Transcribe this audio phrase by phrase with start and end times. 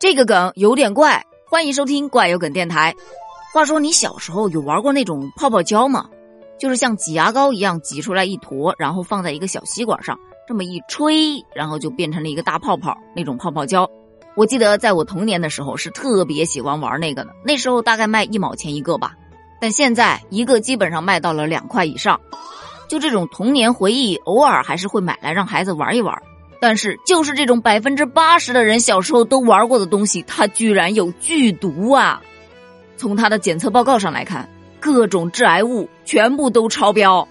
[0.00, 2.96] 这个梗有点怪，欢迎收听怪有梗电台。
[3.52, 6.08] 话说你小时候有玩过那种泡泡胶吗？
[6.58, 10.18] 就是像挤牙膏一样挤出来一坨，然后放在一个小吸管上，
[10.48, 12.96] 这么一吹，然后就变成了一个大泡泡。
[13.14, 13.86] 那种泡泡胶，
[14.36, 17.32] 我记得在我童年的时候是特别喜欢玩那个的。
[17.44, 19.12] 那时候大概卖一毛钱一个吧，
[19.60, 22.18] 但现在一个基本上卖到了两块以上。
[22.88, 26.22] 就这种童年回忆，偶尔还是会买来让孩子玩一玩。
[26.60, 32.20] 但是就是这种百分之八十的人小时候都玩过的东西，它居然有剧毒啊！
[32.96, 37.26] 从它的检测报告上来看，各种致癌物全部都超标。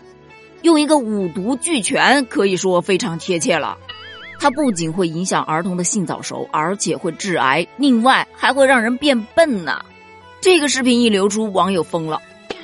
[0.64, 3.78] 用一个五毒俱全可以说非常贴切了。
[4.40, 9.80] 它不仅会影响儿童的性早熟，而且会致癌，另外还会让人变笨呢。
[10.42, 12.22] 这个视频一流出，网友疯了。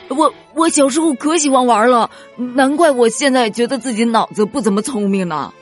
[0.07, 5.53] 我我小时候可喜欢玩了，难怪我现在觉得自己脑子不怎么聪明呢。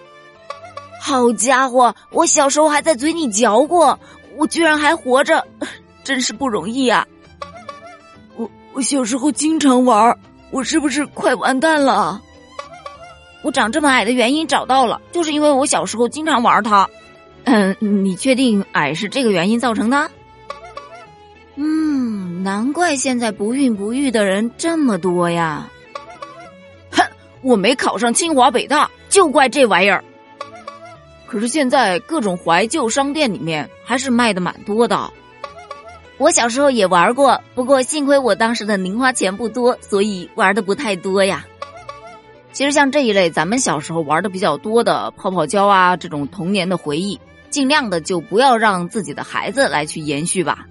[1.06, 4.00] 好家伙，我小时候还在嘴里嚼过，
[4.38, 5.46] 我居然还活着，
[6.02, 7.06] 真是不容易啊！
[8.38, 10.18] 我我小时候经常玩，
[10.50, 12.22] 我是不是快完蛋了？
[13.42, 16.90] 我长这么矮的原因找到了，就是因为我小时候经常玩它。
[17.44, 20.10] 嗯，你确定矮是这个原因造成的？
[21.56, 25.70] 嗯，难怪现在不孕不育的人这么多呀！
[26.92, 27.04] 哼，
[27.42, 30.02] 我没考上清华北大，就怪这玩意儿。
[31.34, 35.10] 可是现在各种怀旧商店里面还是卖的蛮多的。
[36.20, 41.44] 我小时候也玩过，不过幸亏我当时的零花钱不多，所以玩的不太多呀。
[42.52, 50.68] 其实像这一类咱们小时候玩的比较多的泡泡胶啊，这种童年的回忆，尽量的就不要让自己的孩子来去延续吧。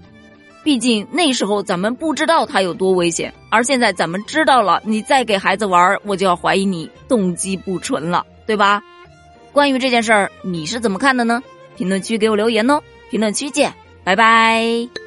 [0.63, 8.81] 毕竟那时候咱们不知道它有多危险，而现在咱们知道了，你再给孩子玩，我就要怀疑你动机不纯了，对吧？
[9.53, 11.41] 关于这件事儿，你是怎么看的呢？
[11.77, 12.81] 评论区给我留言哦！
[13.09, 13.73] 评论区见，
[14.03, 15.02] 拜拜。